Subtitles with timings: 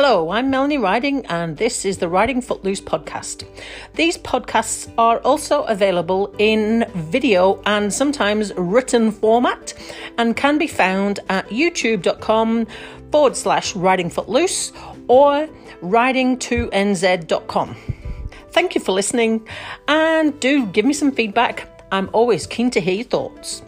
[0.00, 3.44] Hello, I'm Melanie Riding, and this is the Riding Footloose podcast.
[3.94, 9.74] These podcasts are also available in video and sometimes written format
[10.16, 12.68] and can be found at youtube.com
[13.10, 14.70] forward slash riding footloose
[15.08, 15.48] or
[15.82, 17.76] riding2nz.com.
[18.52, 19.48] Thank you for listening
[19.88, 21.84] and do give me some feedback.
[21.90, 23.62] I'm always keen to hear your thoughts.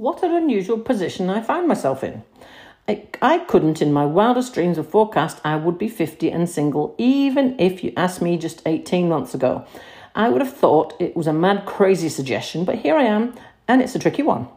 [0.00, 2.22] What an unusual position I find myself in.
[2.88, 6.94] I, I couldn't, in my wildest dreams, have forecast I would be 50 and single,
[6.96, 9.66] even if you asked me just 18 months ago.
[10.14, 13.34] I would have thought it was a mad, crazy suggestion, but here I am,
[13.68, 14.48] and it's a tricky one.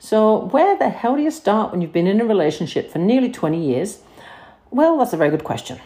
[0.00, 3.30] So, where the hell do you start when you've been in a relationship for nearly
[3.30, 4.00] 20 years?
[4.72, 5.78] Well, that's a very good question.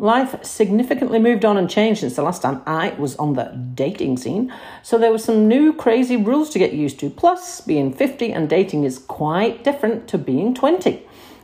[0.00, 4.18] Life significantly moved on and changed since the last time I was on the dating
[4.18, 7.10] scene, so there were some new crazy rules to get used to.
[7.10, 11.02] Plus, being 50 and dating is quite different to being 20.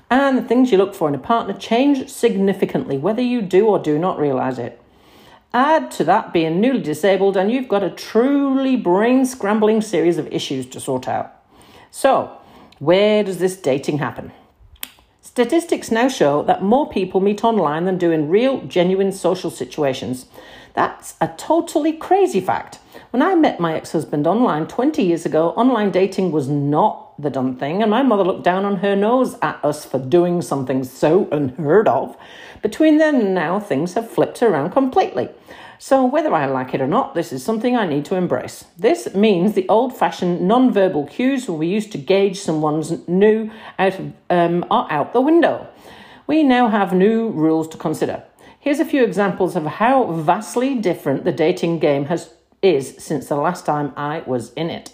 [0.09, 3.81] And the things you look for in a partner change significantly, whether you do or
[3.81, 4.81] do not realize it.
[5.53, 10.29] Add to that being newly disabled, and you've got a truly brain scrambling series of
[10.29, 11.43] issues to sort out.
[11.91, 12.39] So,
[12.79, 14.31] where does this dating happen?
[15.35, 20.27] Statistics now show that more people meet online than do in real, genuine social situations.
[20.75, 22.79] That's a totally crazy fact.
[23.15, 27.31] When I met my ex husband online 20 years ago, online dating was not the
[27.31, 30.83] done thing, and my mother looked down on her nose at us for doing something
[30.83, 32.17] so unheard of.
[32.61, 35.29] Between then and now, things have flipped around completely.
[35.79, 38.65] So, whether I like it or not, this is something I need to embrace.
[38.77, 43.97] This means the old fashioned non verbal cues we used to gauge someone's new out
[43.97, 45.69] of, um, are out the window.
[46.27, 48.25] We now have new rules to consider.
[48.59, 52.31] Here's a few examples of how vastly different the dating game has
[52.65, 54.93] is since the last time I was in it.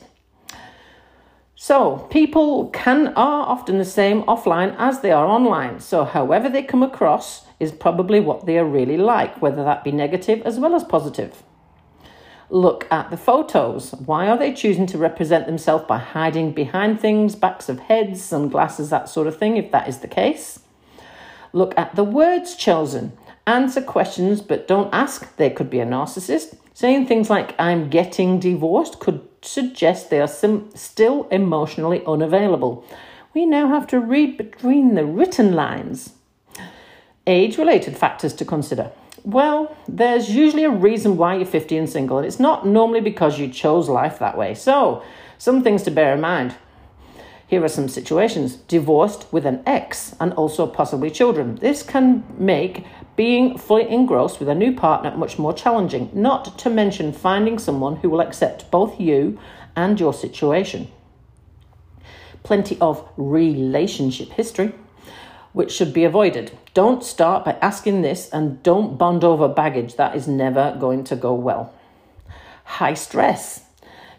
[1.54, 5.80] So, people can are often the same offline as they are online.
[5.80, 9.92] So, however they come across is probably what they are really like, whether that be
[9.92, 11.42] negative as well as positive.
[12.48, 13.92] Look at the photos.
[13.92, 18.90] Why are they choosing to represent themselves by hiding behind things, backs of heads, sunglasses,
[18.90, 20.60] that sort of thing, if that is the case?
[21.52, 23.12] Look at the words chosen.
[23.46, 25.36] Answer questions but don't ask.
[25.36, 26.56] They could be a narcissist.
[26.80, 32.86] Saying things like, I'm getting divorced, could suggest they are sim- still emotionally unavailable.
[33.34, 36.14] We now have to read between the written lines.
[37.26, 38.92] Age related factors to consider.
[39.24, 43.38] Well, there's usually a reason why you're 50 and single, and it's not normally because
[43.38, 44.54] you chose life that way.
[44.54, 45.02] So,
[45.36, 46.54] some things to bear in mind.
[47.50, 51.56] Here are some situations divorced with an ex and also possibly children.
[51.56, 56.70] This can make being fully engrossed with a new partner much more challenging, not to
[56.70, 59.36] mention finding someone who will accept both you
[59.74, 60.86] and your situation.
[62.44, 64.72] Plenty of relationship history,
[65.52, 66.56] which should be avoided.
[66.72, 69.96] Don't start by asking this and don't bond over baggage.
[69.96, 71.74] That is never going to go well.
[72.62, 73.64] High stress.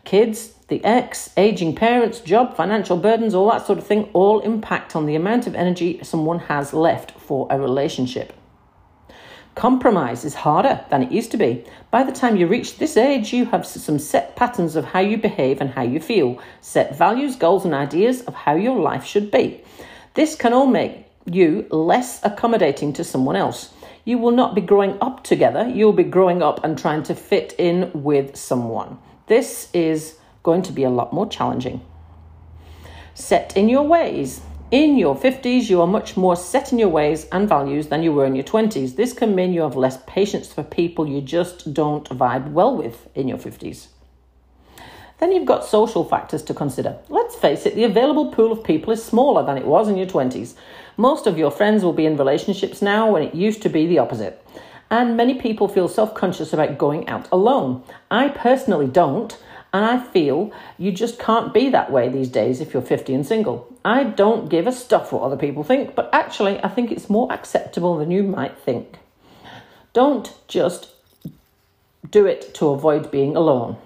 [0.04, 4.96] Kids, the ex, aging parents, job, financial burdens, all that sort of thing all impact
[4.96, 8.34] on the amount of energy someone has left for a relationship.
[9.54, 11.66] Compromise is harder than it used to be.
[11.92, 15.18] By the time you reach this age, you have some set patterns of how you
[15.18, 19.30] behave and how you feel, set values, goals, and ideas of how your life should
[19.30, 19.62] be.
[20.14, 23.74] This can all make you less accommodating to someone else.
[24.06, 27.54] You will not be growing up together, you'll be growing up and trying to fit
[27.58, 28.98] in with someone.
[29.28, 31.82] This is going to be a lot more challenging.
[33.14, 34.42] Set in your ways.
[34.72, 38.14] In your 50s, you are much more set in your ways and values than you
[38.14, 38.96] were in your 20s.
[38.96, 43.10] This can mean you have less patience for people you just don't vibe well with
[43.14, 43.88] in your 50s.
[45.20, 46.98] Then you've got social factors to consider.
[47.10, 50.08] Let's face it, the available pool of people is smaller than it was in your
[50.08, 50.56] 20s.
[50.98, 54.00] Most of your friends will be in relationships now when it used to be the
[54.00, 54.44] opposite.
[54.92, 57.82] And many people feel self conscious about going out alone.
[58.12, 59.36] I personally don't
[59.74, 63.26] and I feel you just can't be that way these days if you're 50 and
[63.26, 63.74] single.
[63.86, 67.32] I don't give a stuff what other people think, but actually, I think it's more
[67.32, 69.00] acceptable than you might think.
[69.94, 70.90] Don't just
[72.10, 73.78] do it to avoid being alone.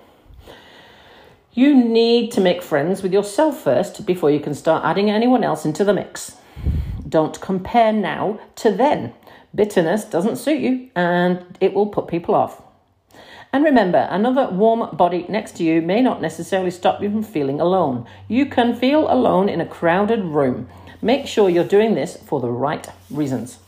[1.54, 5.66] You need to make friends with yourself first before you can start adding anyone else
[5.66, 6.36] into the mix.
[7.08, 9.14] Don't compare now to then.
[9.56, 12.62] Bitterness doesn't suit you and it will put people off.
[13.54, 17.62] And remember, another warm body next to you may not necessarily stop you from feeling
[17.62, 18.06] alone.
[18.28, 20.68] You can feel alone in a crowded room.
[21.02, 23.60] Make sure you're doing this for the right reasons.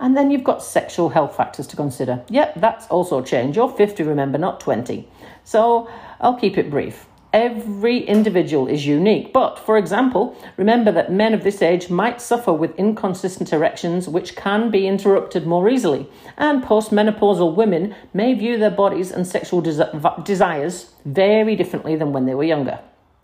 [0.00, 2.24] And then you've got sexual health factors to consider.
[2.28, 3.56] Yep, that's also changed.
[3.56, 5.08] You're 50, remember, not 20.
[5.44, 5.88] So
[6.20, 7.06] I'll keep it brief.
[7.34, 12.52] Every individual is unique, but for example, remember that men of this age might suffer
[12.52, 18.70] with inconsistent erections which can be interrupted more easily, and postmenopausal women may view their
[18.70, 19.90] bodies and sexual des-
[20.22, 22.78] desires very differently than when they were younger.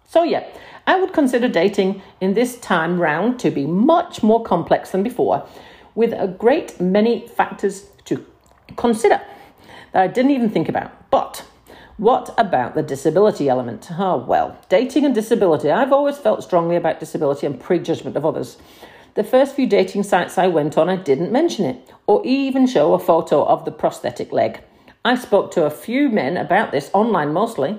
[0.08, 0.44] So, yeah,
[0.88, 5.46] I would consider dating in this time round to be much more complex than before,
[5.94, 8.26] with a great many factors to
[8.74, 9.20] consider
[9.92, 11.10] that I didn't even think about.
[11.12, 11.44] But
[12.00, 13.86] what about the disability element?
[13.90, 15.70] Oh, well, dating and disability.
[15.70, 18.56] I've always felt strongly about disability and prejudgment of others.
[19.16, 22.94] The first few dating sites I went on, I didn't mention it or even show
[22.94, 24.62] a photo of the prosthetic leg.
[25.04, 27.78] I spoke to a few men about this online mostly,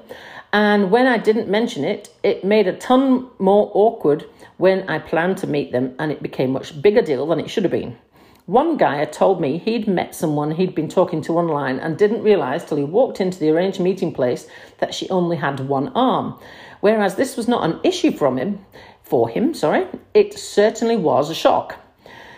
[0.54, 4.26] and when I didn't mention it, it made a ton more awkward
[4.58, 7.64] when I planned to meet them, and it became much bigger deal than it should
[7.64, 7.98] have been.
[8.48, 12.24] One guy had told me he'd met someone he'd been talking to online and didn't
[12.24, 14.48] realise till he walked into the arranged meeting place
[14.80, 16.40] that she only had one arm.
[16.80, 18.66] Whereas this was not an issue from him,
[19.04, 21.78] for him, sorry, it certainly was a shock.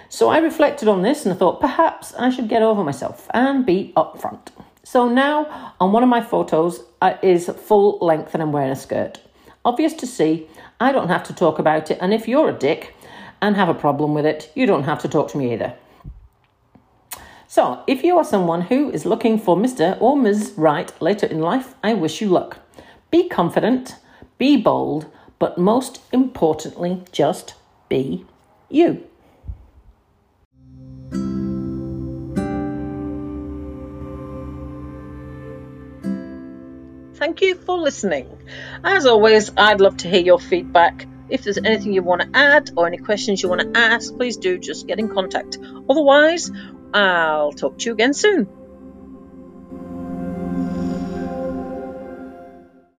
[0.10, 3.66] So I reflected on this and I thought perhaps I should get over myself and
[3.66, 4.50] be upfront.
[4.84, 8.76] So now on one of my photos uh, is full length and I'm wearing a
[8.76, 9.22] skirt.
[9.64, 10.48] Obvious to see,
[10.82, 12.94] I don't have to talk about it, and if you're a dick
[13.42, 15.74] and have a problem with it, you don't have to talk to me either.
[17.56, 19.96] So, if you are someone who is looking for Mr.
[20.02, 20.54] or Ms.
[20.58, 22.58] Right later in life, I wish you luck.
[23.12, 23.98] Be confident,
[24.40, 25.06] be bold,
[25.38, 27.54] but most importantly, just
[27.90, 28.26] be
[28.70, 29.04] you.
[37.14, 38.36] Thank you for listening.
[38.84, 41.06] As always, I'd love to hear your feedback.
[41.30, 44.38] If there's anything you want to add or any questions you want to ask, please
[44.38, 45.60] do just get in contact.
[45.88, 46.52] Otherwise,
[46.94, 48.63] I'll talk to you again soon.